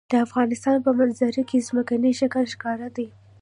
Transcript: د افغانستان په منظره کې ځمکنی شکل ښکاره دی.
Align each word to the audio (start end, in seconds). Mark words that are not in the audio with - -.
د 0.11 0.13
افغانستان 0.25 0.77
په 0.85 0.91
منظره 0.99 1.41
کې 1.49 1.65
ځمکنی 1.67 2.11
شکل 2.19 2.43
ښکاره 2.53 2.87
دی. 2.95 3.07